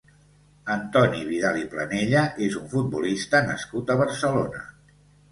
Antoni 0.75 1.19
Vidal 1.25 1.59
i 1.59 1.65
Planella 1.73 2.23
és 2.45 2.57
un 2.61 2.71
futbolista 2.71 3.41
nascut 3.49 3.93
a 3.93 3.99
Barcelona. 4.01 4.63